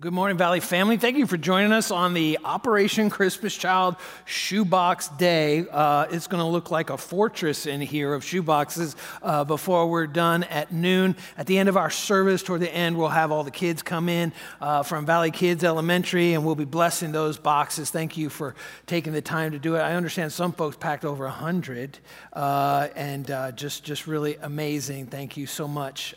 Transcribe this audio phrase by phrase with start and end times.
[0.00, 0.96] Good morning, Valley family.
[0.96, 3.94] Thank you for joining us on the Operation Christmas Child
[4.24, 5.66] Shoebox Day.
[5.70, 10.08] Uh, it's going to look like a fortress in here of shoeboxes uh, before we're
[10.08, 11.14] done at noon.
[11.38, 14.08] At the end of our service, toward the end, we'll have all the kids come
[14.08, 17.90] in uh, from Valley Kids Elementary, and we'll be blessing those boxes.
[17.90, 18.56] Thank you for
[18.86, 19.78] taking the time to do it.
[19.78, 22.00] I understand some folks packed over 100,
[22.32, 25.06] uh, and uh, just, just really amazing.
[25.06, 26.16] Thank you so much.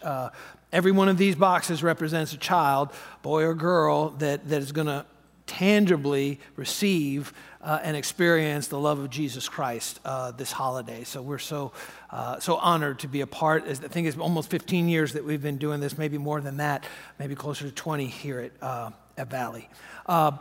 [0.72, 2.90] Every one of these boxes represents a child,
[3.22, 5.06] boy or girl, that, that is going to
[5.46, 11.04] tangibly receive uh, and experience the love of Jesus Christ uh, this holiday.
[11.04, 11.72] So we're so,
[12.11, 13.64] uh, so honored to be a part.
[13.66, 16.86] I think it's almost 15 years that we've been doing this, maybe more than that,
[17.18, 19.70] maybe closer to 20 here at, uh, at Valley.
[20.06, 20.34] Uh,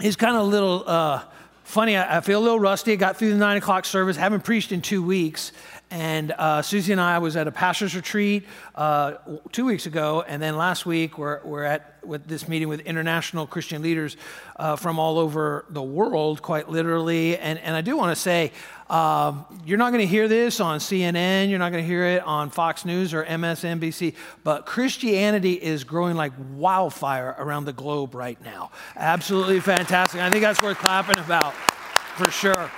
[0.00, 1.22] it's kind of a little uh,
[1.62, 1.96] funny.
[1.96, 2.92] I, feel a little rusty.
[2.92, 5.52] I got through the nine o'clock service, haven't preached in two weeks.
[5.94, 9.12] And uh, Susie and I was at a pastor's retreat uh,
[9.52, 13.46] two weeks ago, and then last week we're, we're at with this meeting with international
[13.46, 14.16] Christian leaders
[14.56, 17.38] uh, from all over the world, quite literally.
[17.38, 18.50] And, and I do want to say,
[18.90, 22.24] um, you're not going to hear this on CNN, you're not going to hear it
[22.24, 28.42] on Fox News or MSNBC, but Christianity is growing like wildfire around the globe right
[28.44, 28.72] now.
[28.96, 30.20] Absolutely fantastic.
[30.20, 32.68] I think that's worth clapping about for sure.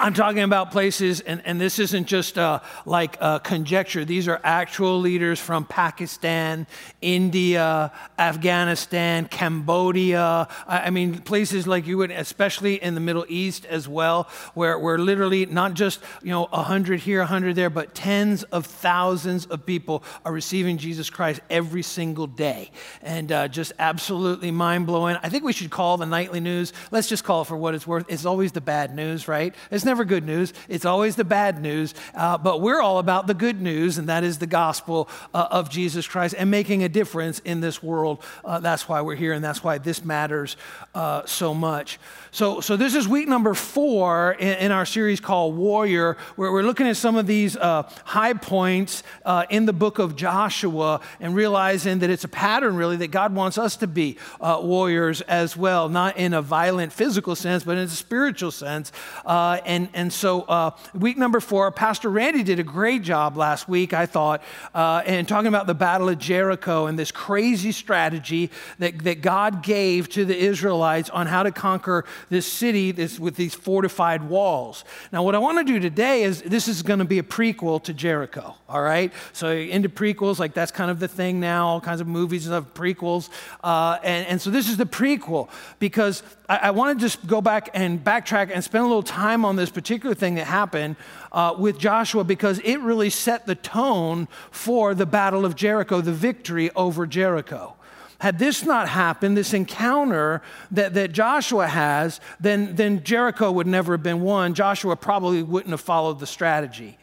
[0.00, 4.04] I'm talking about places, and, and this isn't just uh, like a conjecture.
[4.04, 6.68] These are actual leaders from Pakistan,
[7.00, 10.46] India, Afghanistan, Cambodia.
[10.68, 14.78] I, I, mean, places like you would, especially in the Middle East as well, where,
[14.78, 19.66] where literally not just, you know, 100 here, 100 there, but tens of thousands of
[19.66, 22.70] people are receiving Jesus Christ every single day.
[23.02, 25.16] And uh, just absolutely mind blowing.
[25.24, 27.86] I think we should call the nightly news, let's just call it for what it's
[27.86, 28.06] worth.
[28.08, 29.52] It's always the bad news, right?
[29.72, 31.94] It's never good news, it's always the bad news.
[32.14, 35.70] Uh, but we're all about the good news, and that is the gospel uh, of
[35.70, 38.22] Jesus Christ and making a difference in this world.
[38.44, 40.58] Uh, that's why we're here, and that's why this matters
[40.94, 41.98] uh, so much.
[42.30, 46.62] So, so this is week number four in, in our series called Warrior, where we're
[46.62, 51.34] looking at some of these uh, high points uh, in the book of Joshua and
[51.34, 55.88] realizing that it's a pattern, really, that God wants us to be warriors as well,
[55.88, 58.92] not in a violent physical sense, but in a spiritual sense.
[59.24, 63.68] Uh, and, and so, uh, week number four, Pastor Randy did a great job last
[63.68, 64.42] week, I thought,
[64.74, 68.50] uh, and talking about the Battle of Jericho and this crazy strategy
[68.80, 73.36] that, that God gave to the Israelites on how to conquer this city this, with
[73.36, 74.84] these fortified walls.
[75.12, 77.80] Now, what I want to do today is this is going to be a prequel
[77.84, 79.12] to Jericho, all right?
[79.32, 82.74] So, into prequels, like that's kind of the thing now, all kinds of movies have
[82.74, 83.28] prequels.
[83.62, 87.40] Uh, and, and so, this is the prequel because I, I want to just go
[87.40, 90.96] back and backtrack and spend a little time on this particular thing that happened
[91.32, 96.12] uh, with Joshua because it really set the tone for the Battle of Jericho, the
[96.12, 97.74] victory over Jericho.
[98.20, 100.42] Had this not happened, this encounter
[100.72, 104.54] that, that Joshua has, then, then Jericho would never have been won.
[104.54, 106.98] Joshua probably wouldn't have followed the strategy.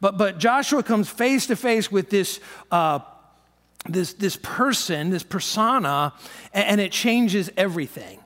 [0.00, 2.40] But, but Joshua comes face to face with this,
[2.70, 2.98] uh,
[3.88, 6.12] this, this person, this persona,
[6.52, 8.18] and, and it changes everything.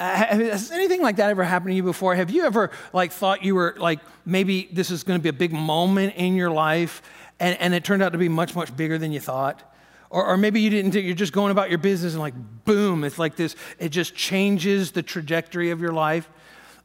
[0.00, 2.14] Uh, has anything like that ever happened to you before?
[2.14, 5.32] Have you ever like thought you were like maybe this is going to be a
[5.34, 7.02] big moment in your life,
[7.38, 9.62] and, and it turned out to be much much bigger than you thought?
[10.08, 12.34] Or, or maybe you didn't, you're just going about your business and like,
[12.64, 16.28] boom, it's like this, it just changes the trajectory of your life.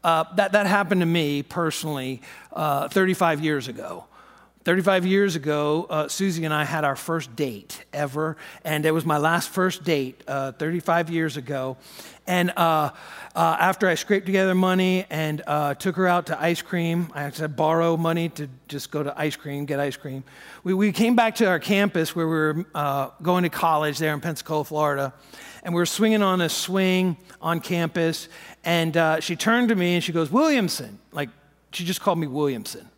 [0.04, 2.22] Uh, that, that happened to me personally
[2.54, 4.06] uh, 35 years ago.
[4.66, 9.06] 35 years ago, uh, Susie and I had our first date ever, and it was
[9.06, 11.78] my last first date uh, 35 years ago.
[12.26, 12.90] And uh,
[13.36, 17.22] uh, after I scraped together money and uh, took her out to ice cream, I
[17.22, 20.24] had to borrow money to just go to ice cream, get ice cream.
[20.64, 24.16] We, we came back to our campus where we were uh, going to college there
[24.16, 25.14] in Pensacola, Florida,
[25.62, 28.30] and we were swinging on a swing on campus.
[28.64, 30.98] And she turned to me and she goes, Williamson.
[31.12, 31.30] Like,
[31.72, 32.90] she just called me Williamson.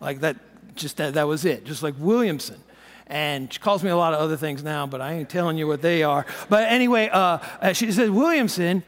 [0.00, 0.36] Like, that
[0.78, 2.62] just that, that was it, just like Williamson.
[3.06, 5.66] And she calls me a lot of other things now, but I ain't telling you
[5.66, 6.26] what they are.
[6.48, 8.82] But anyway, uh, uh she says, Williamson,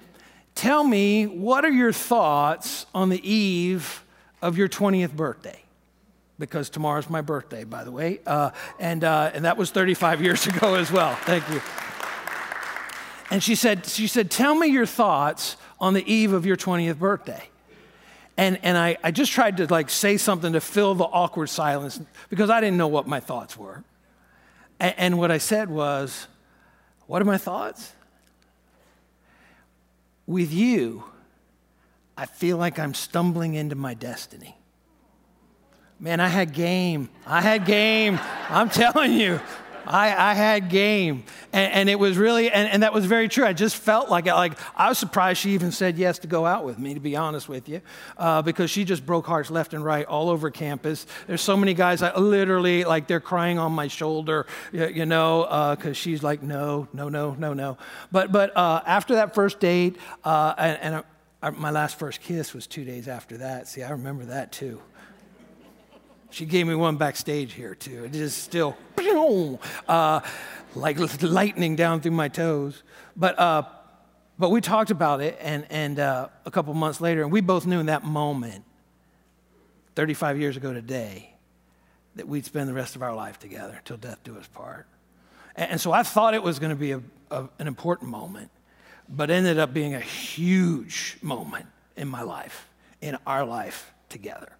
[0.54, 4.04] tell me, what are your thoughts on the eve
[4.42, 5.62] of your 20th birthday?
[6.38, 8.20] Because tomorrow's my birthday, by the way.
[8.26, 11.14] Uh, and, uh, and that was 35 years ago as well.
[11.16, 11.60] Thank you.
[13.30, 16.98] And she said, she said, tell me your thoughts on the eve of your 20th
[16.98, 17.49] birthday.
[18.40, 22.00] And, and I, I just tried to like say something to fill the awkward silence
[22.30, 23.84] because I didn't know what my thoughts were.
[24.80, 26.26] And, and what I said was,
[27.06, 27.92] What are my thoughts?
[30.26, 31.04] With you,
[32.16, 34.56] I feel like I'm stumbling into my destiny.
[35.98, 37.10] Man, I had game.
[37.26, 38.18] I had game.
[38.48, 39.38] I'm telling you.
[39.86, 41.24] I, I had game.
[41.52, 43.44] And, and, it was really, and, and that was very true.
[43.44, 44.26] I just felt like.
[44.26, 47.16] Like, I was surprised she even said yes to go out with me, to be
[47.16, 47.80] honest with you,
[48.16, 51.06] uh, because she just broke hearts left and right all over campus.
[51.26, 55.42] There's so many guys I literally, like, they're crying on my shoulder, you, you know,
[55.76, 57.78] because uh, she's like, no, no, no, no, no.
[58.12, 61.04] But, but uh, after that first date, uh, and, and
[61.42, 63.66] I, my last first kiss was two days after that.
[63.66, 64.80] See, I remember that too.
[66.30, 68.04] She gave me one backstage here too.
[68.04, 68.76] It is still
[69.88, 70.20] uh,
[70.74, 72.82] like lightning down through my toes.
[73.16, 73.64] But, uh,
[74.38, 77.66] but we talked about it, and, and uh, a couple months later, and we both
[77.66, 78.64] knew in that moment,
[79.96, 81.34] 35 years ago today,
[82.14, 84.86] that we'd spend the rest of our life together till death do us part.
[85.56, 88.50] And, and so I thought it was going to be a, a, an important moment,
[89.08, 91.66] but ended up being a huge moment
[91.96, 92.68] in my life,
[93.00, 94.52] in our life together.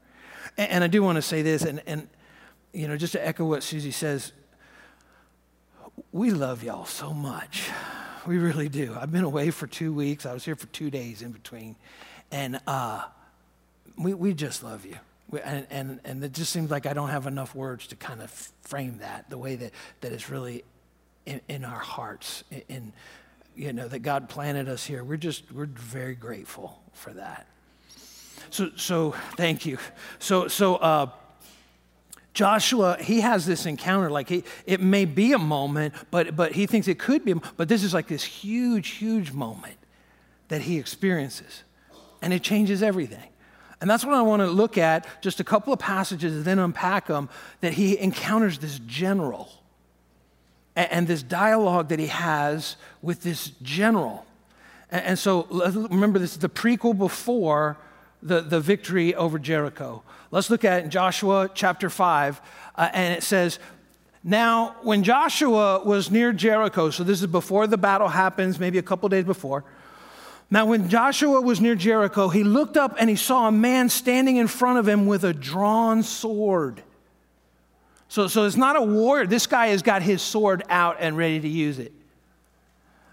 [0.56, 2.08] And, and I do want to say this, and, and
[2.72, 4.32] you know, just to echo what Susie says,
[6.12, 7.68] we love y'all so much.
[8.26, 8.96] We really do.
[8.98, 10.26] I've been away for two weeks.
[10.26, 11.76] I was here for two days in between.
[12.30, 13.04] And uh,
[13.96, 14.96] we, we just love you.
[15.30, 18.20] We, and, and, and it just seems like I don't have enough words to kind
[18.20, 18.30] of
[18.62, 20.64] frame that, the way that, that it's really
[21.26, 22.92] in, in our hearts, in, in,
[23.56, 25.02] you know, that God planted us here.
[25.02, 27.46] We're just, we're very grateful for that.
[28.48, 29.78] So, so thank you.
[30.18, 31.10] So, so uh,
[32.32, 34.10] Joshua, he has this encounter.
[34.10, 37.34] Like he, it may be a moment, but but he thinks it could be.
[37.56, 39.76] But this is like this huge, huge moment
[40.48, 41.64] that he experiences,
[42.22, 43.28] and it changes everything.
[43.80, 45.06] And that's what I want to look at.
[45.22, 47.28] Just a couple of passages, and then unpack them.
[47.60, 49.50] That he encounters this general,
[50.76, 54.24] and, and this dialogue that he has with this general.
[54.90, 55.46] And, and so
[55.90, 57.76] remember, this is the prequel before
[58.22, 60.02] the, the victory over Jericho.
[60.30, 62.40] Let's look at in Joshua chapter 5,
[62.76, 63.58] uh, and it says,
[64.22, 68.82] Now, when Joshua was near Jericho, so this is before the battle happens, maybe a
[68.82, 69.64] couple days before.
[70.50, 74.36] Now, when Joshua was near Jericho, he looked up and he saw a man standing
[74.36, 76.82] in front of him with a drawn sword.
[78.08, 79.26] So, so it's not a warrior.
[79.26, 81.92] This guy has got his sword out and ready to use it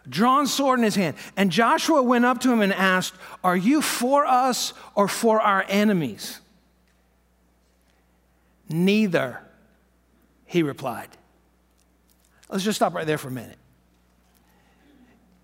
[0.09, 1.15] drawn sword in his hand.
[1.35, 3.13] And Joshua went up to him and asked,
[3.43, 6.39] Are you for us or for our enemies?
[8.69, 9.41] Neither,
[10.45, 11.09] he replied.
[12.49, 13.57] Let's just stop right there for a minute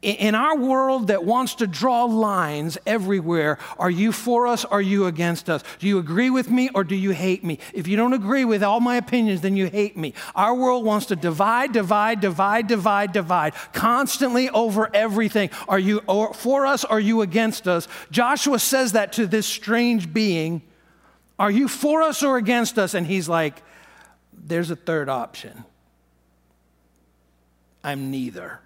[0.04, 4.66] in our world that wants to draw lines everywhere, are you for us?
[4.66, 5.64] Or are you against us?
[5.80, 7.60] Do you agree with me or do you hate me?
[7.74, 10.14] If you don't agree with all my opinions, then you hate me.
[10.36, 15.50] Our world wants to divide, divide, divide, divide, divide, constantly over everything.
[15.70, 16.02] Are you
[16.34, 16.84] for us?
[16.84, 17.88] Or are you against us?
[18.12, 20.62] Joshua says that to this strange being.
[21.40, 22.94] Are you for us or against us?
[22.94, 23.64] And he's like,
[24.34, 25.64] there's a third option.
[27.84, 28.60] I'm neither.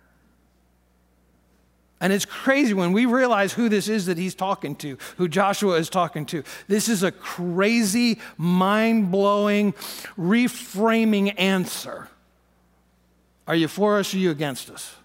[2.00, 5.76] And it's crazy when we realize who this is that he's talking to, who Joshua
[5.78, 6.44] is talking to.
[6.68, 9.74] This is a crazy, mind blowing,
[10.18, 12.08] reframing answer.
[13.48, 14.96] Are you for us or are you against us?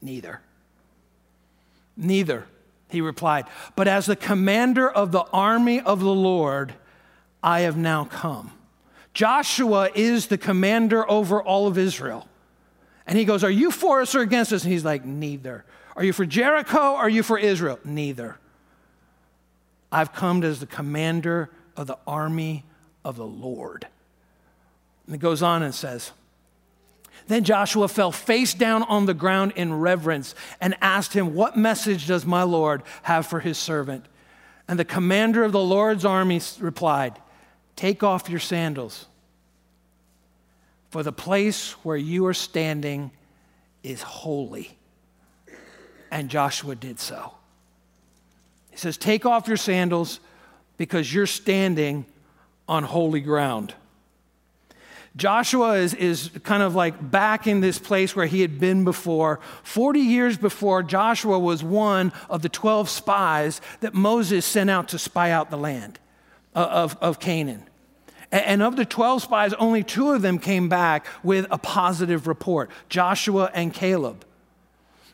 [0.00, 0.40] Neither.
[1.96, 2.46] Neither,
[2.88, 3.46] he replied.
[3.74, 6.72] But as the commander of the army of the Lord,
[7.42, 8.52] I have now come.
[9.12, 12.27] Joshua is the commander over all of Israel.
[13.08, 14.62] And he goes, Are you for us or against us?
[14.62, 15.64] And he's like, Neither.
[15.96, 16.78] Are you for Jericho?
[16.78, 17.80] Are you for Israel?
[17.84, 18.38] Neither.
[19.90, 22.64] I've come as the commander of the army
[23.04, 23.88] of the Lord.
[25.06, 26.12] And it goes on and says,
[27.26, 32.06] Then Joshua fell face down on the ground in reverence and asked him, What message
[32.06, 34.04] does my Lord have for his servant?
[34.68, 37.18] And the commander of the Lord's army replied,
[37.74, 39.06] Take off your sandals
[40.90, 43.10] for the place where you are standing
[43.82, 44.76] is holy.
[46.10, 47.34] And Joshua did so.
[48.70, 50.20] He says, Take off your sandals
[50.76, 52.06] because you're standing
[52.68, 53.74] on holy ground.
[55.16, 59.40] Joshua is, is kind of like back in this place where he had been before.
[59.64, 64.98] 40 years before, Joshua was one of the 12 spies that Moses sent out to
[64.98, 65.98] spy out the land
[66.54, 67.67] uh, of, of Canaan.
[68.30, 72.70] And of the 12 spies, only two of them came back with a positive report
[72.88, 74.24] Joshua and Caleb.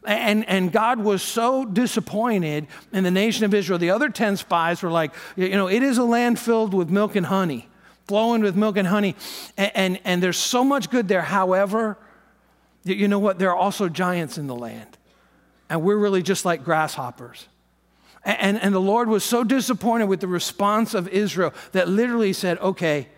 [0.04, 3.78] And, and God was so disappointed in the nation of Israel.
[3.78, 7.16] The other 10 spies were like, you know, it is a land filled with milk
[7.16, 7.68] and honey,
[8.06, 9.16] flowing with milk and honey.
[9.56, 11.22] And, and, and there's so much good there.
[11.22, 11.96] However,
[12.84, 13.38] you know what?
[13.38, 14.98] There are also giants in the land.
[15.70, 17.48] And we're really just like grasshoppers.
[18.24, 22.58] And, and the Lord was so disappointed with the response of Israel that literally said,
[22.58, 23.08] okay,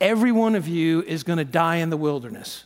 [0.00, 2.64] every one of you is going to die in the wilderness.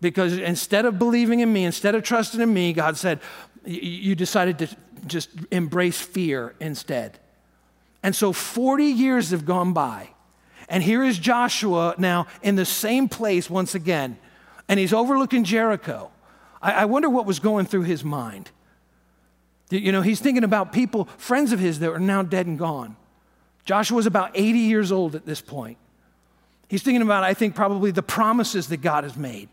[0.00, 3.20] Because instead of believing in me, instead of trusting in me, God said,
[3.66, 7.18] you decided to just embrace fear instead.
[8.02, 10.10] And so 40 years have gone by.
[10.68, 14.16] And here is Joshua now in the same place once again.
[14.68, 16.10] And he's overlooking Jericho.
[16.62, 18.50] I, I wonder what was going through his mind.
[19.70, 22.96] You know, he's thinking about people, friends of his that are now dead and gone.
[23.64, 25.78] Joshua was about 80 years old at this point.
[26.68, 29.48] He's thinking about, I think, probably the promises that God has made.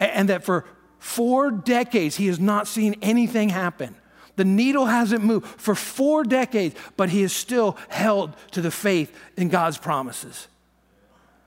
[0.00, 0.64] And that for
[0.98, 3.94] four decades, he has not seen anything happen.
[4.36, 9.12] The needle hasn't moved for four decades, but he is still held to the faith
[9.36, 10.46] in God's promises.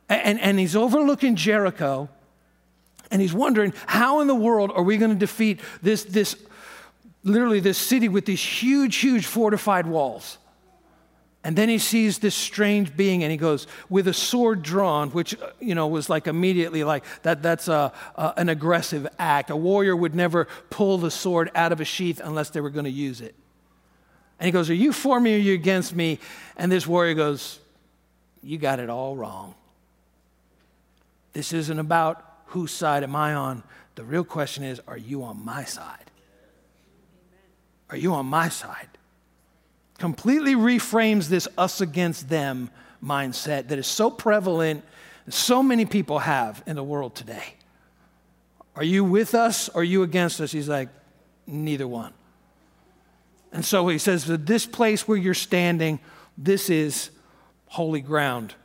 [0.10, 2.10] And, and he's overlooking Jericho,
[3.10, 6.36] and he's wondering, how in the world are we going to defeat this, this,
[7.24, 10.38] literally this city with these huge, huge fortified walls?
[11.44, 15.40] And then he sees this strange being and he goes, with a sword drawn, which,
[15.42, 19.50] uh, you know, was like immediately like that, that's a, a, an aggressive act.
[19.50, 22.86] A warrior would never pull the sword out of a sheath unless they were going
[22.86, 23.34] to use it.
[24.40, 26.20] And he goes, Are you for me or are you against me?
[26.58, 27.60] And this warrior goes,
[28.44, 29.56] You got it all wrong.
[31.34, 33.64] This isn't about whose side am I on.
[33.96, 36.11] The real question is, Are you on my side?
[37.92, 38.88] Are you on my side?
[40.02, 42.72] completely reframes this us against them
[43.06, 44.84] mindset that is so prevalent,
[45.30, 47.54] so many people have in the world today.
[48.76, 50.52] Are you with us or are you against us?
[50.52, 50.90] He's like,
[51.46, 52.14] neither one.
[53.54, 56.00] And so he says that this place where you're standing,
[56.36, 57.12] this is
[57.68, 58.56] holy ground.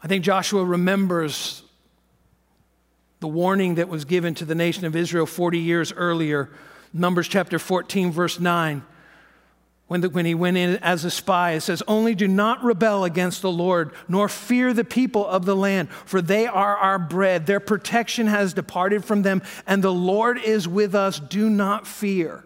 [0.00, 1.64] I think Joshua remembers
[3.18, 6.50] the warning that was given to the nation of Israel 40 years earlier,
[6.92, 8.82] Numbers chapter 14, verse 9
[9.92, 11.52] when, the, when he went in as a spy.
[11.52, 15.54] It says, Only do not rebel against the Lord, nor fear the people of the
[15.54, 17.44] land, for they are our bread.
[17.44, 21.20] Their protection has departed from them, and the Lord is with us.
[21.20, 22.42] Do not fear.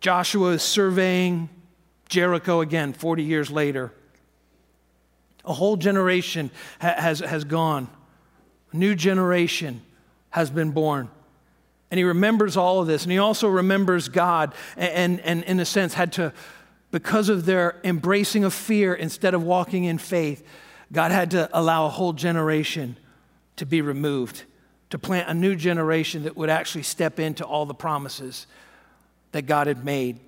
[0.00, 1.50] Joshua is surveying
[2.08, 3.92] Jericho again 40 years later.
[5.44, 7.88] A whole generation has, has gone,
[8.72, 9.82] a new generation
[10.30, 11.10] has been born.
[11.90, 13.02] And he remembers all of this.
[13.02, 16.32] And he also remembers God, and, and, and in a sense, had to,
[16.90, 20.46] because of their embracing of fear instead of walking in faith,
[20.92, 22.96] God had to allow a whole generation
[23.56, 24.44] to be removed,
[24.90, 28.46] to plant a new generation that would actually step into all the promises
[29.32, 30.18] that God had made.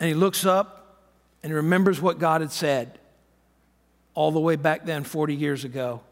[0.00, 0.98] And he looks up
[1.42, 2.98] and he remembers what God had said
[4.14, 6.02] all the way back then, 40 years ago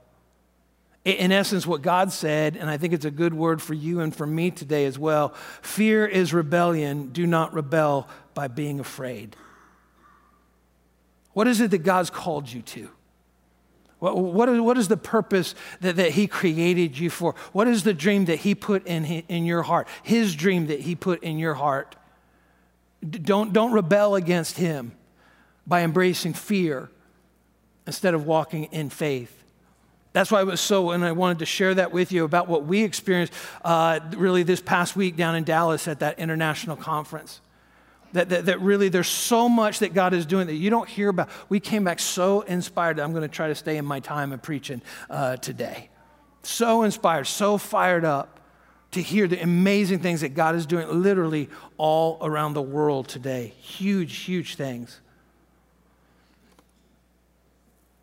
[1.06, 4.14] in essence, what God said, and I think it's a good word for you and
[4.14, 7.10] for me today as well fear is rebellion.
[7.10, 9.36] Do not rebel by being afraid.
[11.32, 12.88] What is it that God's called you to?
[13.98, 17.34] What, what, is, what is the purpose that, that He created you for?
[17.52, 19.86] What is the dream that He put in, in your heart?
[20.02, 21.94] His dream that He put in your heart.
[23.08, 24.92] Don't, don't rebel against Him
[25.66, 26.90] by embracing fear
[27.86, 29.35] instead of walking in faith.
[30.16, 32.64] That's why it was so, and I wanted to share that with you about what
[32.64, 37.42] we experienced uh, really this past week down in Dallas at that international conference.
[38.14, 41.10] That, that, that, really there's so much that God is doing that you don't hear
[41.10, 41.28] about.
[41.50, 44.32] We came back so inspired that I'm going to try to stay in my time
[44.32, 44.80] of preaching
[45.10, 45.90] uh, today.
[46.42, 48.40] So inspired, so fired up
[48.92, 53.52] to hear the amazing things that God is doing literally all around the world today.
[53.58, 54.98] Huge, huge things.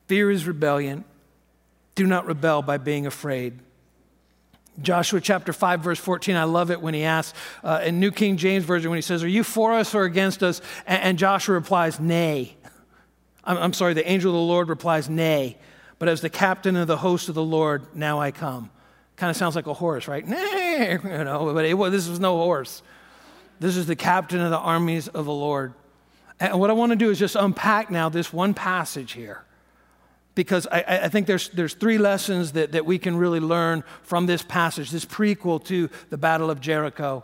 [0.06, 1.06] Fear is rebellion.
[1.96, 3.60] Do not rebel by being afraid.
[4.82, 8.38] Joshua chapter 5, verse 14, I love it when he asks, uh, in New King
[8.38, 10.62] James Version, when he says, Are you for us or against us?
[10.88, 12.56] And, and Joshua replies, Nay.
[13.44, 15.58] I'm, I'm, sorry, the angel of the Lord replies, Nay.
[16.00, 18.72] But as the captain of the host of the Lord, now I come.
[19.16, 20.28] Kind of sounds like a horse, right?
[20.28, 22.82] Nay, you know, but it, well, this was no horse.
[23.60, 25.74] This is the captain of the armies of the Lord.
[26.40, 29.46] And what I want to do is just unpack now this one passage here
[30.36, 34.26] because I, I, think there's, there's three lessons that, that we can really learn from
[34.26, 37.24] this passage, this prequel to the Battle of Jericho.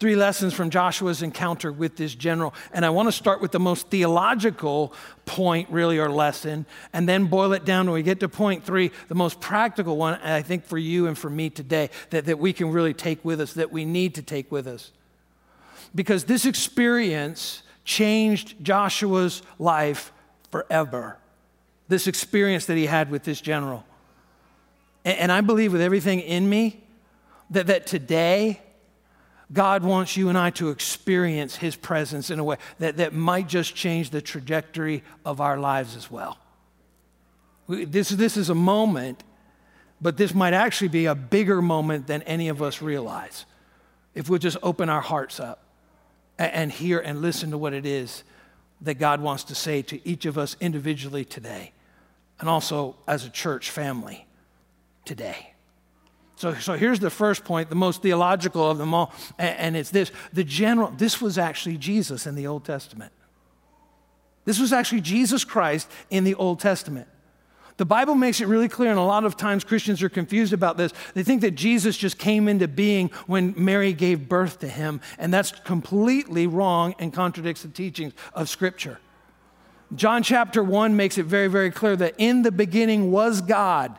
[0.00, 2.52] Three lessons from Joshua's encounter with this general.
[2.72, 4.92] And I want to start with the most theological
[5.24, 8.90] point, really, or lesson, and then boil it down when we get to point three,
[9.08, 12.38] the most practical one, And I think, for you and for me today, that, that
[12.38, 14.90] we can really take with us, that we need to take with us.
[15.94, 20.12] Because this experience changed Joshua's life
[20.50, 21.18] forever
[21.88, 23.84] this experience that he had with this general.
[25.04, 26.82] And, and I believe with everything in me
[27.50, 28.60] that, that today,
[29.52, 33.48] God wants you and I to experience his presence in a way that, that might
[33.48, 36.38] just change the trajectory of our lives as well.
[37.68, 39.22] This, this is a moment,
[40.00, 43.46] but this might actually be a bigger moment than any of us realize
[44.14, 45.64] if we'll just open our hearts up
[46.38, 48.22] and, and hear and listen to what it is
[48.80, 51.72] that God wants to say to each of us individually today,
[52.44, 54.26] and also as a church family
[55.06, 55.54] today.
[56.36, 59.88] So, so here's the first point, the most theological of them all, and, and it's
[59.88, 63.12] this the general, this was actually Jesus in the Old Testament.
[64.44, 67.08] This was actually Jesus Christ in the Old Testament.
[67.78, 70.76] The Bible makes it really clear, and a lot of times Christians are confused about
[70.76, 70.92] this.
[71.14, 75.32] They think that Jesus just came into being when Mary gave birth to him, and
[75.32, 78.98] that's completely wrong and contradicts the teachings of Scripture.
[79.94, 83.98] John chapter 1 makes it very, very clear that in the beginning was God.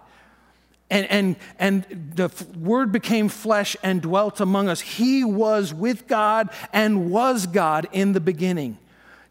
[0.90, 4.82] And, and, and the word became flesh and dwelt among us.
[4.82, 8.78] He was with God and was God in the beginning.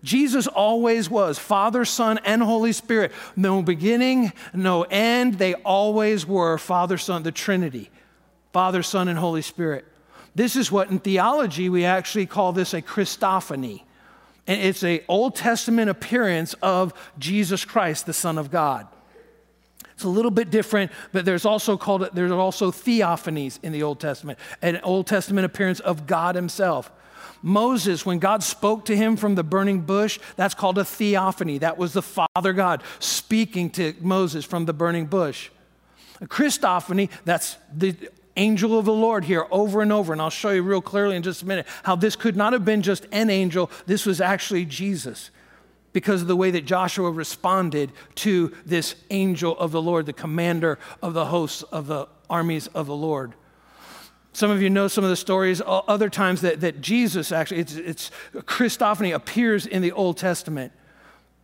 [0.03, 3.13] Jesus always was Father, Son, and Holy Spirit.
[3.37, 5.39] No beginning, no end.
[5.39, 7.91] They always were Father, Son, the Trinity.
[8.53, 9.85] Father, Son, and Holy Spirit.
[10.35, 13.83] This is what in theology we actually call this a Christophany.
[14.47, 18.87] And it's an Old Testament appearance of Jesus Christ, the Son of God.
[19.95, 23.85] It's a little bit different, but there's also called it there's also theophanies in the
[23.85, 26.91] Old Testament, an Old Testament appearance of God Himself.
[27.43, 31.59] Moses, when God spoke to him from the burning bush, that's called a theophany.
[31.59, 35.51] That was the Father God speaking to Moses from the burning bush.
[36.23, 37.95] A Christophany, that's the
[38.37, 40.13] angel of the Lord here over and over.
[40.13, 42.65] And I'll show you real clearly in just a minute how this could not have
[42.65, 45.31] been just an angel, this was actually Jesus
[45.93, 50.79] because of the way that Joshua responded to this angel of the Lord, the commander
[51.01, 53.35] of the hosts of the armies of the Lord.
[54.33, 57.61] Some of you know some of the stories, uh, other times that, that Jesus actually,
[57.61, 60.73] it's, it's Christophany appears in the Old Testament.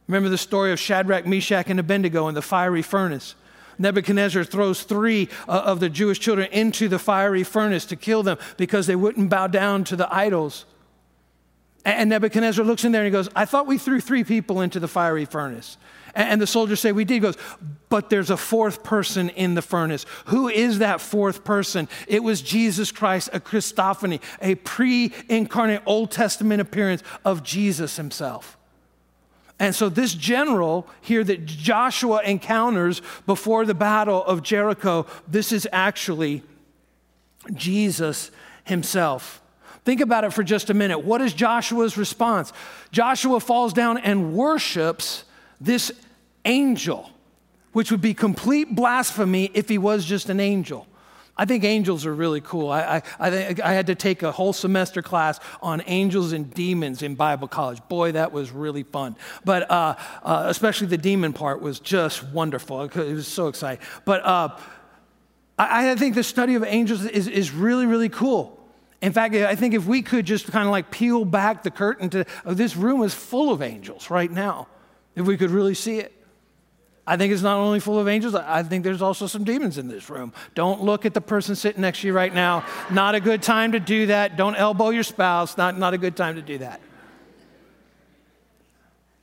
[0.09, 3.37] Remember the story of Shadrach, Meshach, and Abednego in the fiery furnace.
[3.81, 8.39] Nebuchadnezzar throws three uh, of the Jewish children into the fiery furnace to kill them
[8.57, 10.67] because they wouldn't bow down to the idols.
[11.85, 14.81] And Nebuchadnezzar looks in there and he goes, I thought we threw three people into
[14.81, 15.79] the fiery furnace.
[16.15, 17.15] And the soldiers say, We did.
[17.15, 17.39] He goes,
[17.89, 20.05] But there's a fourth person in the furnace.
[20.27, 21.89] Who is that fourth person?
[22.07, 28.59] It was Jesus Christ, a Christophany, a pre incarnate Old Testament appearance of Jesus himself.
[29.61, 35.69] And so, this general here that Joshua encounters before the battle of Jericho, this is
[35.71, 36.43] actually
[37.53, 38.31] Jesus
[38.65, 39.43] himself.
[39.85, 41.01] Think about it for just a minute.
[41.01, 42.55] What is Joshua's response?
[42.91, 45.25] Joshua falls down and worships
[45.61, 45.93] this
[46.47, 47.11] angel,
[47.73, 50.87] which would be complete blasphemy if he was just an angel.
[51.41, 52.69] I think angels are really cool.
[52.69, 57.01] I, I, I, I, had to take a whole semester class on angels and demons
[57.01, 57.79] in Bible college.
[57.89, 59.17] Boy, that was really fun.
[59.43, 62.83] But uh, uh, especially the demon part was just wonderful.
[62.83, 63.83] It was so exciting.
[64.05, 64.59] But uh,
[65.59, 68.63] I, I think the study of angels is, is really, really cool.
[69.01, 72.11] In fact, I think if we could just kind of like peel back the curtain
[72.11, 74.69] to oh, this room is full of angels right now
[75.17, 76.13] if we could really see it.
[77.07, 79.89] I think it's not only full of angels, I think there's also some demons in
[79.89, 80.33] this room.
[80.55, 82.65] Don't look at the person sitting next to you right now.
[82.91, 84.37] Not a good time to do that.
[84.37, 85.57] Don't elbow your spouse.
[85.57, 86.81] Not, not a good time to do that.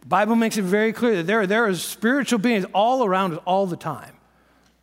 [0.02, 3.40] The Bible makes it very clear that there, there are spiritual beings all around us
[3.46, 4.14] all the time.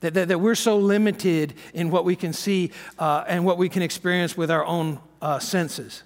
[0.00, 3.70] That, that, that we're so limited in what we can see uh, and what we
[3.70, 6.02] can experience with our own uh, senses.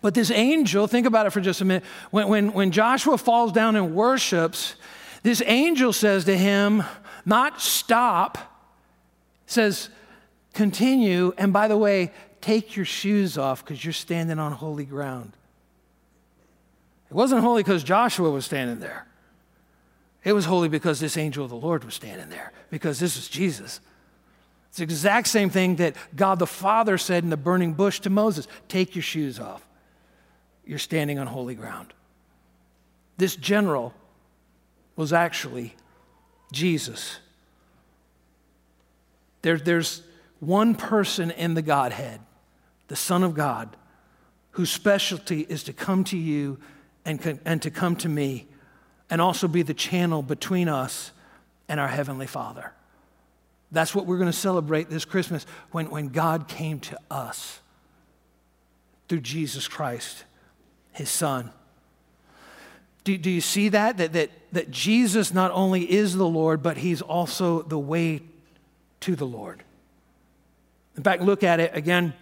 [0.00, 1.84] But this angel, think about it for just a minute.
[2.10, 4.74] When, when, when Joshua falls down and worships,
[5.22, 6.82] this angel says to him,
[7.24, 8.38] not stop,
[9.46, 9.90] says,
[10.54, 11.32] continue.
[11.36, 15.32] And by the way, take your shoes off because you're standing on holy ground.
[17.10, 19.06] It wasn't holy because Joshua was standing there.
[20.22, 23.26] It was holy because this angel of the Lord was standing there, because this was
[23.26, 23.80] Jesus.
[24.68, 28.10] It's the exact same thing that God the Father said in the burning bush to
[28.10, 29.66] Moses take your shoes off
[30.70, 31.92] you're standing on holy ground.
[33.16, 33.92] This general
[35.00, 35.74] was actually
[36.52, 37.20] Jesus.
[39.40, 40.02] There, there's
[40.40, 42.20] one person in the Godhead,
[42.88, 43.78] the Son of God,
[44.50, 46.58] whose specialty is to come to you
[47.06, 48.46] and, and to come to me
[49.08, 51.12] and also be the channel between us
[51.66, 52.70] and our Heavenly Father.
[53.72, 57.60] That's what we're going to celebrate this Christmas when, when God came to us
[59.08, 60.24] through Jesus Christ
[60.92, 61.52] his son.
[63.04, 63.96] Do, do you see that?
[63.98, 64.12] that?
[64.12, 68.22] That that Jesus not only is the Lord, but he's also the way
[69.00, 69.62] to the Lord.
[70.96, 72.14] In fact, look at it again.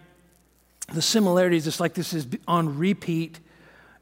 [0.93, 3.39] The similarities, it's like this is on repeat.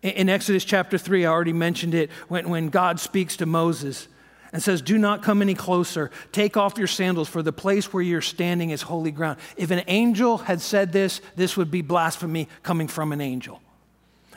[0.02, 4.08] In Exodus chapter 3, I already mentioned it, when, when God speaks to Moses.
[4.54, 6.12] and says, Do not come any closer.
[6.32, 9.40] Take off your sandals, for the place where you're standing is holy ground.
[9.58, 13.62] If an angel had said this, this would be blasphemy coming from an angel.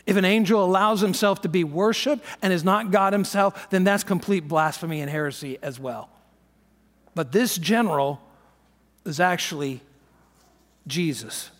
[0.07, 4.05] If an angel allows himself to be worshiped and is not God himself, then that's
[4.05, 6.11] complete blasphemy and heresy as well.
[7.15, 8.21] But this general
[9.05, 9.81] is actually
[10.87, 11.51] Jesus.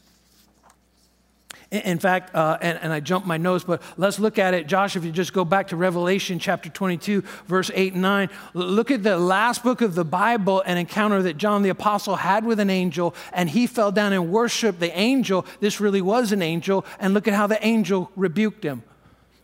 [1.71, 4.67] In fact, uh, and, and I jumped my nose, but let's look at it.
[4.67, 8.91] Josh, if you just go back to Revelation chapter 22, verse 8 and 9, look
[8.91, 12.59] at the last book of the Bible, an encounter that John the Apostle had with
[12.59, 15.47] an angel, and he fell down and worshiped the angel.
[15.61, 18.83] This really was an angel, and look at how the angel rebuked him.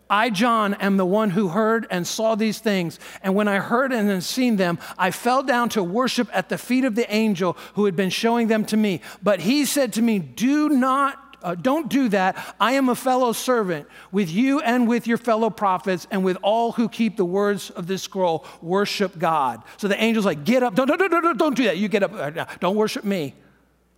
[0.08, 3.00] I, John, am the one who heard and saw these things.
[3.22, 6.58] And when I heard and had seen them, I fell down to worship at the
[6.58, 9.00] feet of the angel who had been showing them to me.
[9.22, 12.36] But he said to me, Do not uh, don't do that.
[12.60, 16.72] I am a fellow servant with you and with your fellow prophets and with all
[16.72, 18.44] who keep the words of this scroll.
[18.62, 19.62] Worship God.
[19.76, 20.74] So the angel's like, get up.
[20.74, 21.78] Don't, don't, don't, don't don't do that.
[21.78, 22.12] You get up.
[22.12, 23.34] Uh, don't worship me.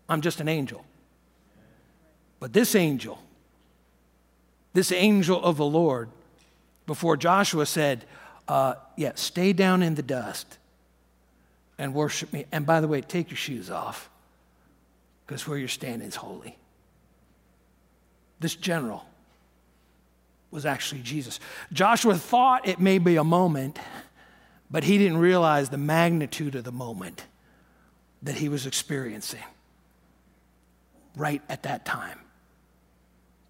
[0.08, 0.84] I'm just an angel.
[2.40, 3.18] But this angel,
[4.72, 6.08] this angel of the Lord,
[6.86, 8.04] before Joshua said,
[8.46, 10.58] uh, yeah, stay down in the dust
[11.78, 12.46] and worship me.
[12.50, 14.08] And by the way, take your shoes off
[15.26, 16.56] because where you're standing is holy.
[18.40, 19.04] This general
[20.50, 21.40] was actually Jesus.
[21.72, 23.78] Joshua thought it may be a moment,
[24.70, 27.26] but he didn't realize the magnitude of the moment
[28.22, 29.42] that he was experiencing
[31.16, 32.18] right at that time.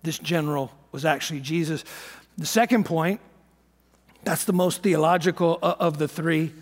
[0.02, 1.84] This general was actually Jesus.
[2.36, 3.20] The second point,
[4.24, 6.52] that's the most theological of the three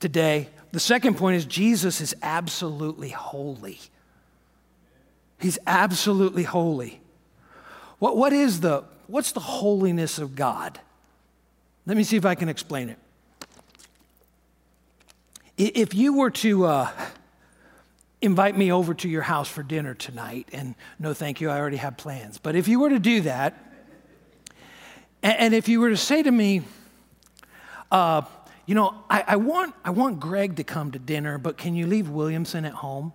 [0.00, 0.48] today.
[0.72, 3.78] The second point is Jesus is absolutely holy.
[5.40, 7.00] He's absolutely holy.
[7.98, 10.80] What, what is the, what's the holiness of God?
[11.86, 12.98] Let me see if I can explain it.
[15.56, 16.90] If you were to uh,
[18.20, 21.78] invite me over to your house for dinner tonight, and no thank you, I already
[21.78, 23.64] have plans, but if you were to do that,
[25.20, 26.62] and if you were to say to me,
[27.90, 28.22] uh,
[28.66, 31.88] you know, I, I, want, I want Greg to come to dinner, but can you
[31.88, 33.12] leave Williamson at home?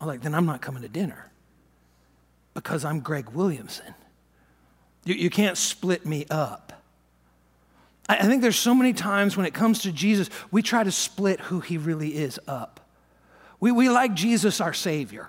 [0.00, 1.30] I'm like, then I'm not coming to dinner
[2.56, 3.94] because I'm Greg Williamson.
[5.04, 6.72] You, you can't split me up.
[8.08, 10.90] I, I think there's so many times when it comes to Jesus, we try to
[10.90, 12.80] split who he really is up.
[13.60, 15.28] We, we like Jesus, our Savior.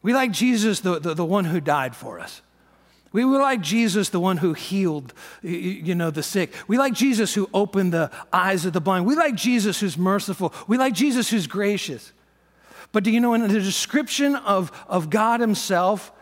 [0.00, 2.40] We like Jesus, the, the, the one who died for us.
[3.12, 6.54] We, we like Jesus, the one who healed, you, know, the sick.
[6.66, 9.04] We like Jesus who opened the eyes of the blind.
[9.04, 10.54] We like Jesus who's merciful.
[10.66, 12.12] We like Jesus who's gracious.
[12.92, 16.12] But do you know, in the description of, of God Himself,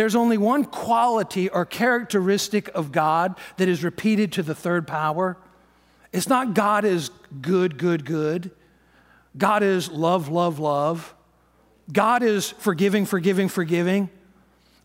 [0.00, 5.36] there's only one quality or characteristic of God that is repeated to the third power.
[6.10, 7.10] It's not God is
[7.42, 8.50] good, good, good.
[9.36, 11.14] God is love, love, love.
[11.92, 14.08] God is forgiving, forgiving, forgiving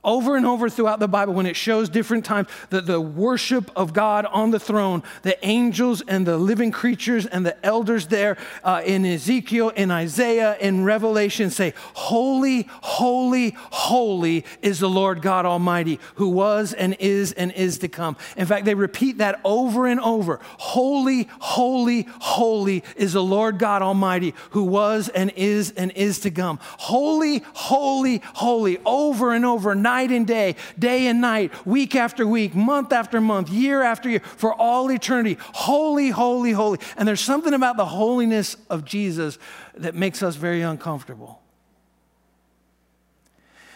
[0.06, 3.91] over and over throughout the Bible when it shows different times that the worship of
[3.91, 8.82] God on the throne, the angels and the living creatures and the elders there uh,
[8.86, 16.00] in Ezekiel, in Isaiah, in Revelation say, Holy, holy, holy is the Lord God Almighty
[16.15, 18.15] who was and is and is to come.
[18.38, 20.39] In fact, they repeat that over and over.
[20.58, 26.32] Holy, holy, holy is the Lord God Almighty who was and is and is to
[26.32, 26.60] come.
[26.62, 32.27] Holy, holy, holy, over and over, night night and day, day and night, week after
[32.27, 35.38] week, month after month, year after year, for all eternity.
[35.39, 36.79] Holy, holy, holy.
[36.97, 39.38] And there's something about the holiness of Jesus
[39.75, 41.41] that makes us very uncomfortable.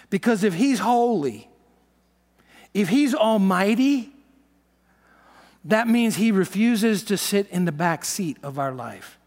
[0.10, 1.49] Because if he's holy,
[2.73, 4.12] if he's almighty,
[5.63, 9.18] that means he refuses to sit in the back seat of our life.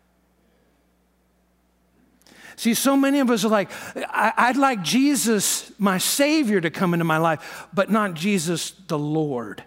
[2.62, 3.72] See, so many of us are like,
[4.08, 9.64] I'd like Jesus, my Savior, to come into my life, but not Jesus, the Lord.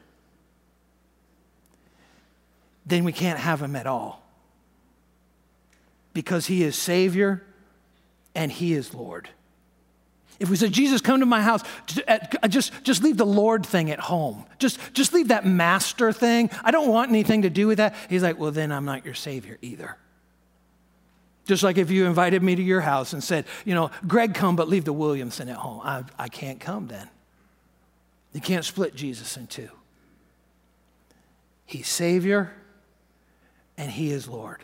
[2.85, 4.23] Then we can't have Him at all.
[6.13, 7.43] Because He is Savior
[8.33, 9.27] and He is Lord.
[10.39, 11.63] If we say, Jesus, come to my house,
[12.07, 14.45] uh, just, just leave the Lord thing at home.
[14.57, 16.49] Just, just leave that master thing.
[16.63, 17.93] I don't want anything to do with that.
[18.09, 19.97] He's like, well, then I'm not your Savior either.
[21.45, 24.55] Just like if you invited me to your house and said, you know, Greg, come,
[24.55, 25.81] but leave the Williamson at home.
[25.83, 27.07] I, I can't come then.
[28.33, 29.69] You can't split Jesus in two.
[31.65, 32.51] He's Savior
[33.77, 34.63] and He is Lord.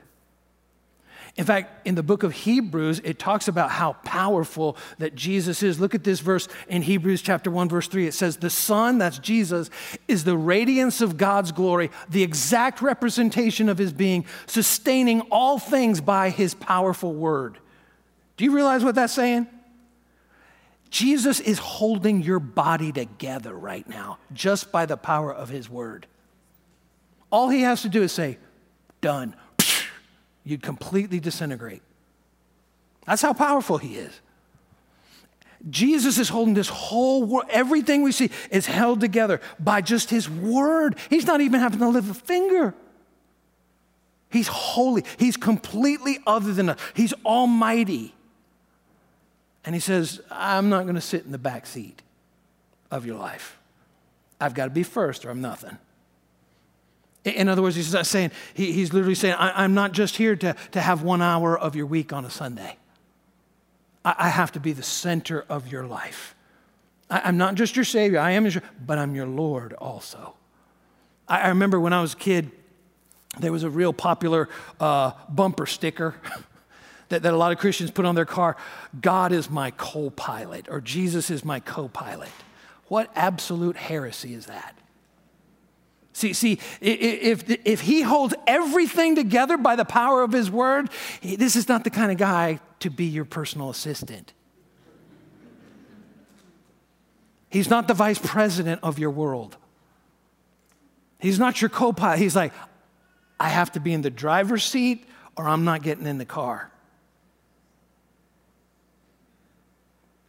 [1.42, 5.80] In fact, in the book of Hebrews, it talks about how powerful that Jesus is.
[5.80, 8.06] Look at this verse in Hebrews chapter 1, verse 3.
[8.06, 9.72] It says, The Son, that's Jesus,
[10.08, 16.00] is the radiance of God's glory, the exact representation of his being, sustaining all things
[16.00, 17.58] by his powerful word.
[18.38, 19.48] Do you realize what that's saying?
[20.92, 26.06] Jesus is holding your body together right now just by the power of his word.
[27.32, 28.38] All he has to do is say,
[29.02, 29.36] Done
[30.44, 31.82] you'd completely disintegrate.
[33.06, 34.22] That's how powerful he is.
[35.70, 37.46] Jesus is holding this whole world.
[37.50, 40.98] Everything we see is held together by just his word.
[41.10, 42.74] He's not even having to lift a finger.
[44.32, 45.04] He's holy.
[45.18, 46.80] He's completely other than us.
[46.96, 48.16] He's almighty.
[49.64, 52.02] And he says, I'm not going to sit in the back seat
[52.90, 53.60] of your life.
[54.40, 55.78] I've got to be first or I'm nothing.
[57.24, 60.56] In other words, he's saying, he, he's literally saying, I, am not just here to,
[60.72, 62.78] to have one hour of your week on a Sunday.
[64.04, 66.36] I, I have to be the center of your life.
[67.12, 70.34] I, am not just your Savior, I am your, but I'm your Lord also.
[71.28, 72.50] I, I remember when I was a kid,
[73.40, 76.16] there was a real popular uh, bumper sticker
[77.10, 78.58] that, that a lot of Christians put on their car
[79.00, 82.32] God is my co pilot, or Jesus is my co pilot.
[82.88, 84.76] What absolute heresy is that?
[86.22, 90.92] See, see, if, if he holds everything together by the power of his word,
[91.24, 94.32] this is not the kind of guy to be your personal assistant.
[97.50, 99.58] He's not the vice president of your world.
[101.18, 102.20] He's not your co pilot.
[102.20, 102.54] He's like,
[103.40, 106.72] I have to be in the driver's seat or I'm not getting in the car.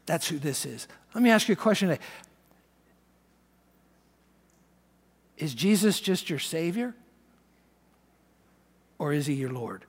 [0.06, 0.88] That's who this is.
[1.14, 2.02] Let me ask you a question today.
[5.42, 6.94] Is Jesus just your Savior?
[9.00, 9.84] Or is He your Lord?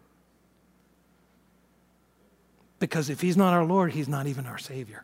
[2.80, 5.04] Because if He's not our Lord, He's not even our Savior.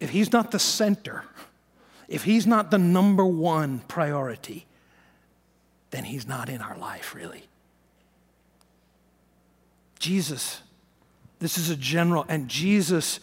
[0.00, 1.24] If He's not the center,
[2.08, 4.66] if He's not the number one priority,
[5.92, 7.44] then He's not in our life, really.
[9.98, 10.60] Jesus,
[11.38, 13.18] this is a general, and Jesus,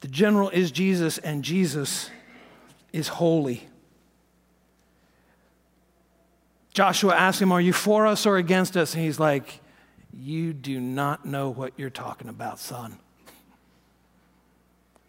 [0.00, 2.08] the general is Jesus, and Jesus
[2.94, 3.68] is holy.
[6.76, 8.92] Joshua asks him, Are you for us or against us?
[8.92, 9.60] And he's like,
[10.12, 12.98] You do not know what you're talking about, son.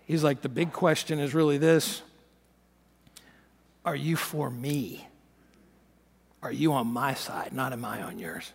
[0.05, 2.03] He's like, The big question is really this
[3.83, 5.05] Are you for me?
[6.41, 7.51] Are you on my side?
[7.51, 8.53] Not am I on yours?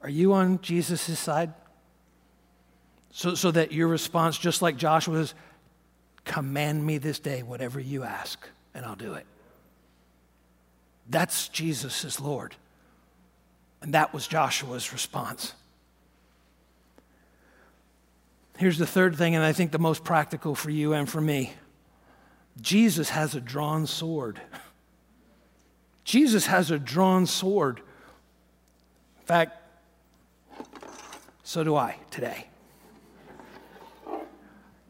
[0.00, 1.52] Are you on Jesus' side?
[3.10, 5.34] So, so that your response, just like Joshua's,
[6.24, 9.26] command me this day whatever you ask, and I'll do it.
[11.08, 12.56] That's Jesus is Lord.
[13.80, 15.54] And that was Joshua's response.
[18.58, 21.54] Here's the third thing, and I think the most practical for you and for me
[22.60, 24.40] Jesus has a drawn sword.
[26.04, 27.78] Jesus has a drawn sword.
[27.78, 29.56] In fact,
[31.42, 32.46] so do I today.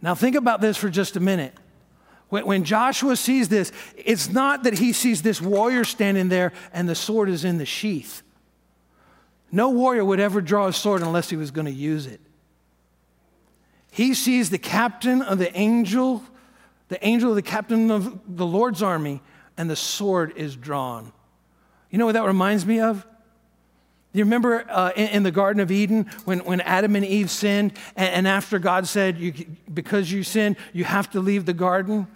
[0.01, 1.55] Now, think about this for just a minute.
[2.33, 6.89] When, when Joshua sees this, it's not that he sees this warrior standing there and
[6.89, 8.23] the sword is in the sheath.
[9.51, 12.23] No warrior would ever draw a sword unless he was going to use it.
[13.91, 16.25] He sees the captain of the angel,
[16.89, 19.21] the angel of the captain of the Lord's army,
[19.59, 21.13] and the sword is drawn.
[21.91, 23.07] You know what that reminds me of?
[24.15, 27.75] You remember uh, in, in, the Garden of Eden when, when Adam and Eve sinned,
[27.95, 29.35] and, and after God said, you,
[29.73, 32.07] Because you sinned, you have to leave the garden?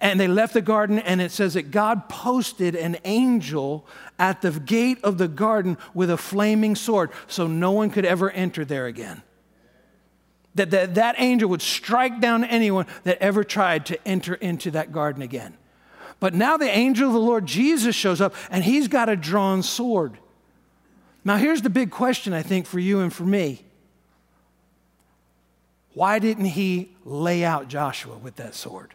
[0.00, 3.86] And they left the garden, and it says that God posted an angel
[4.18, 8.30] at the gate of the garden with a flaming sword so no one could ever
[8.30, 9.22] enter there again.
[10.54, 14.90] That, that that angel would strike down anyone that ever tried to enter into that
[14.90, 15.56] garden again.
[16.18, 19.62] But now the angel of the Lord Jesus shows up, and he's got a drawn
[19.62, 20.18] sword.
[21.24, 23.64] Now, here's the big question, I think, for you and for me.
[25.92, 28.94] Why didn't he lay out Joshua with that sword?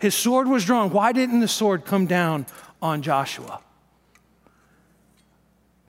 [0.00, 0.90] His sword was drawn.
[0.90, 2.46] Why didn't the sword come down
[2.80, 3.60] on Joshua?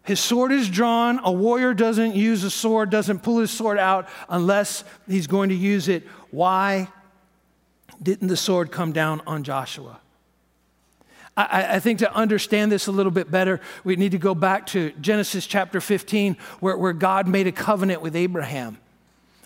[0.04, 1.20] His sword is drawn.
[1.24, 5.56] A warrior doesn't use a sword, doesn't pull his sword out unless he's going to
[5.56, 6.06] use it.
[6.32, 6.90] Why
[8.02, 10.00] didn't the sword come down on Joshua?
[11.38, 14.66] I, I, think to understand this a little bit better, we need to go back
[14.68, 18.78] to Genesis chapter 15, where, where God made a covenant with Abraham.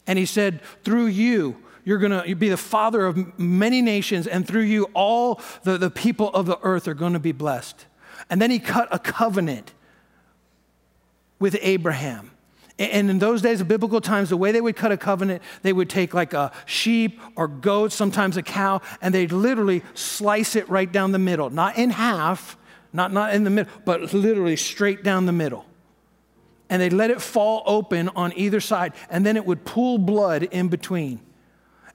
[0.08, 4.46] And he said, Through you, you're going to be the father of many nations, and
[4.46, 7.86] through you, all the, the people of the earth are going to be blessed.
[8.30, 9.74] And then he cut a covenant
[11.40, 12.32] with Abraham.
[12.78, 15.72] And in those days of biblical times, the way they would cut a covenant, they
[15.72, 20.68] would take like a sheep or goat, sometimes a cow, and they'd literally slice it
[20.68, 21.50] right down the middle.
[21.50, 22.58] Not in half,
[22.92, 25.66] not, not in the middle, but literally straight down the middle.
[26.70, 30.44] And they'd let it fall open on either side, and then it would pool blood
[30.44, 31.22] in between.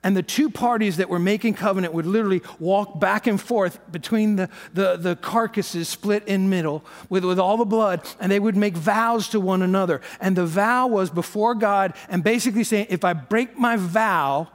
[0.03, 4.37] And the two parties that were making covenant would literally walk back and forth between
[4.37, 8.57] the, the, the, carcasses split in middle with, with all the blood, and they would
[8.57, 10.01] make vows to one another.
[10.19, 14.49] And the vow was before God, and basically saying, if I break my vow,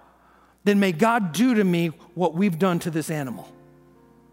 [0.64, 3.48] then may God do to me what we've done to this animal.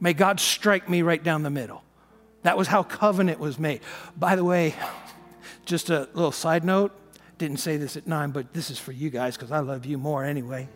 [0.01, 1.85] May God strike me right down the middle.
[2.43, 3.83] That was how covenant was made.
[4.17, 4.75] By the way,
[5.67, 6.99] just a little side note
[7.37, 9.99] didn't say this at nine, but this is for you guys because I love you
[9.99, 10.69] more anyway.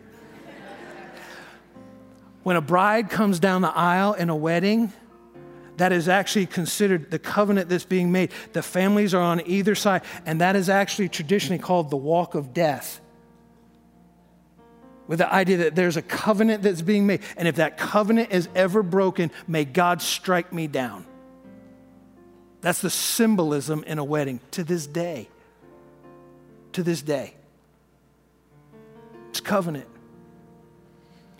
[2.47, 4.93] When a bride comes down the aisle in a wedding,
[5.75, 8.31] that is actually considered the covenant that's being made.
[8.53, 12.53] The families are on either side, and that is actually traditionally called the walk of
[12.53, 13.01] death.
[15.07, 18.47] With the idea that there's a covenant that's being made, and if that covenant is
[18.55, 21.05] ever broken, may God strike me down.
[22.61, 25.27] That's the symbolism in a wedding to this day.
[26.71, 27.35] To this day.
[29.31, 29.89] It's covenant.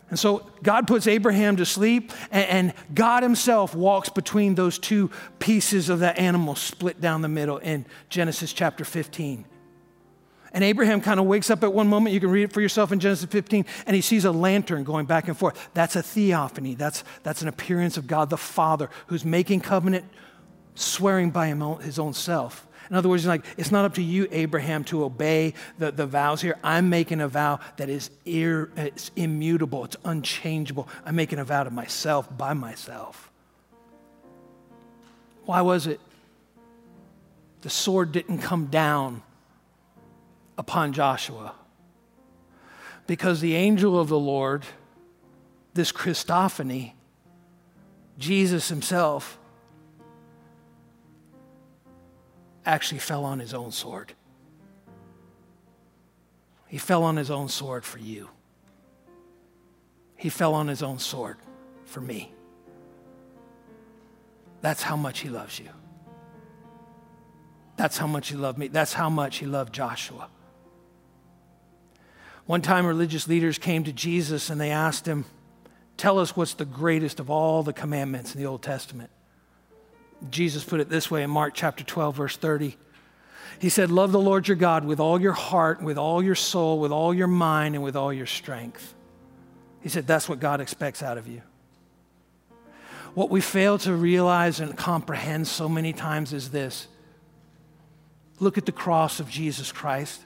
[0.10, 5.90] And so God puts Abraham to sleep, and, God Himself walks between those two pieces
[5.90, 9.46] of that animal split down the middle in Genesis chapter 15.
[10.54, 12.14] And Abraham kind of wakes up at one moment.
[12.14, 15.06] You can read it for yourself in Genesis 15, and he sees a lantern going
[15.06, 15.70] back and forth.
[15.74, 16.76] That's a theophany.
[16.76, 20.06] That's, that's an appearance of God the Father who's making covenant,
[20.74, 21.48] swearing by
[21.82, 22.66] his own self.
[22.90, 26.42] In other words, like, it's not up to you, Abraham, to obey the, the vows
[26.42, 26.58] here.
[26.64, 30.88] I'm making a vow that is ir, it's immutable, it's unchangeable.
[31.06, 33.30] I'm making a vow to myself by myself.
[35.46, 36.00] Why was it?
[37.62, 39.24] The sword didn't come down
[40.58, 41.54] upon Joshua.
[43.06, 44.66] Because the angel of the Lord,
[45.74, 46.94] this Christophany,
[48.18, 49.37] Jesus himself,
[52.68, 54.14] actually fell on his own sword.
[56.68, 58.30] He fell on his own sword for you.
[60.18, 61.38] He fell on his own sword
[61.86, 62.34] for me.
[64.62, 65.70] That's how much he loves you.
[67.78, 68.68] That's how much he loved me.
[68.68, 70.28] That's how much he loved Joshua.
[72.48, 75.26] One time, religious leaders came to Jesus and they asked him,
[75.96, 79.10] Tell us what's the greatest of all the commandments in the Old Testament.
[80.30, 82.76] Jesus put it this way in Mark chapter 12, verse 30.
[83.60, 86.80] He said, Love the Lord your God with all your heart, with all your soul,
[86.80, 88.94] with all your mind, and with all your strength.
[89.82, 91.42] He said, That's what God expects out of you.
[93.14, 96.88] What we fail to realize and comprehend so many times is this
[98.40, 100.22] look at the cross of Jesus Christ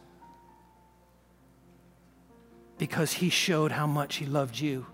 [2.77, 4.85] because he showed how much he loved you.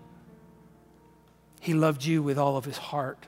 [1.60, 3.26] He loved you with all of his heart.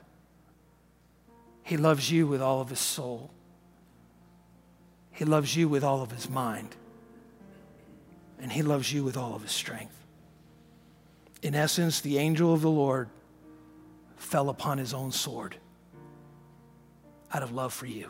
[1.71, 3.31] He loves you with all of his soul.
[5.13, 6.75] He loves you with all of his mind.
[8.41, 9.95] And he loves you with all of his strength.
[11.41, 13.07] In essence, the angel of the Lord
[14.17, 15.55] fell upon his own sword
[17.33, 18.09] out of love for you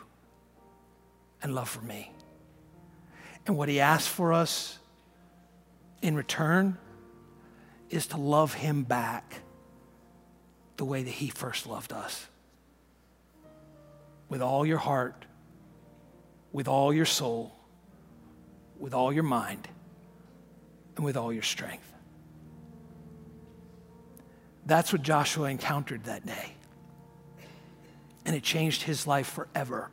[1.40, 2.10] and love for me.
[3.46, 4.80] And what he asked for us
[6.02, 6.78] in return
[7.90, 9.38] is to love him back
[10.78, 12.26] the way that he first loved us
[14.32, 15.26] with all your heart,
[16.52, 17.54] with all your soul,
[18.78, 19.68] with all your mind,
[20.96, 21.92] and with all your strength.
[24.64, 26.54] That's what Joshua encountered that day.
[28.24, 29.90] And it changed his life forever.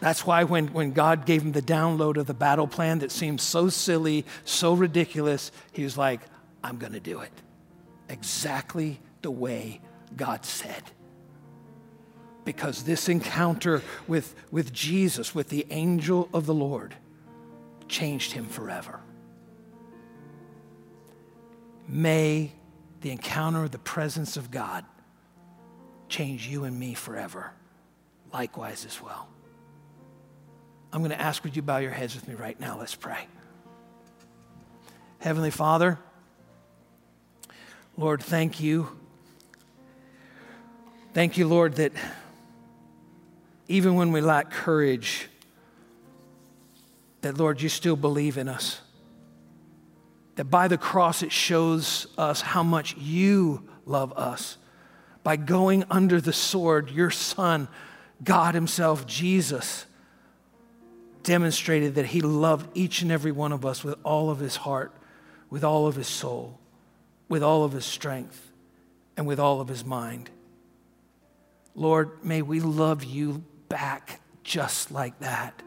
[0.00, 3.40] That's why when, when God gave him the download of the battle plan that seemed
[3.40, 6.20] so silly, so ridiculous, he was like,
[6.64, 7.32] I'm going to do it.
[8.08, 9.80] Exactly the way
[10.16, 10.82] God said
[12.44, 16.94] because this encounter with, with Jesus, with the angel of the Lord,
[17.88, 19.00] changed him forever.
[21.86, 22.52] May
[23.00, 24.84] the encounter of the presence of God
[26.08, 27.52] change you and me forever,
[28.32, 29.28] likewise as well.
[30.92, 32.78] I'm going to ask, would you bow your heads with me right now?
[32.78, 33.26] Let's pray.
[35.20, 35.98] Heavenly Father,
[37.96, 38.88] Lord, thank you.
[41.14, 41.92] Thank you, Lord, that
[43.68, 45.28] even when we lack courage,
[47.22, 48.80] that, Lord, you still believe in us.
[50.36, 54.56] That by the cross, it shows us how much you love us.
[55.22, 57.68] By going under the sword, your Son,
[58.24, 59.86] God Himself, Jesus,
[61.22, 64.92] demonstrated that he loved each and every one of us with all of his heart,
[65.50, 66.58] with all of his soul,
[67.28, 68.50] with all of his strength,
[69.16, 70.30] and with all of his mind.
[71.74, 75.62] Lord, may we love you back just like that.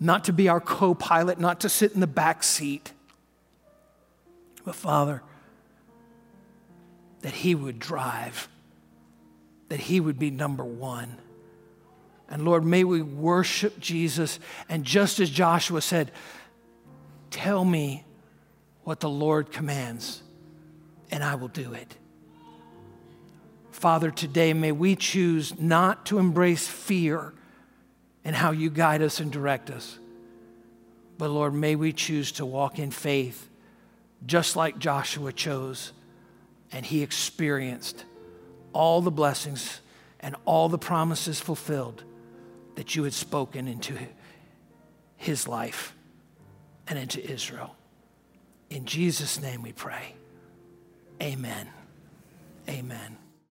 [0.00, 2.92] Not to be our co pilot, not to sit in the back seat,
[4.64, 5.22] but Father,
[7.20, 8.48] that He would drive,
[9.68, 11.16] that He would be number one.
[12.28, 14.40] And Lord, may we worship Jesus.
[14.68, 16.10] And just as Joshua said,
[17.30, 18.04] tell me
[18.82, 20.24] what the Lord commands,
[21.12, 21.94] and I will do it.
[23.82, 27.34] Father, today may we choose not to embrace fear
[28.24, 29.98] and how you guide us and direct us.
[31.18, 33.48] But Lord, may we choose to walk in faith
[34.24, 35.90] just like Joshua chose
[36.70, 38.04] and he experienced
[38.72, 39.80] all the blessings
[40.20, 42.04] and all the promises fulfilled
[42.76, 43.98] that you had spoken into
[45.16, 45.92] his life
[46.86, 47.74] and into Israel.
[48.70, 50.14] In Jesus' name we pray.
[51.20, 51.66] Amen.
[52.68, 53.16] Amen.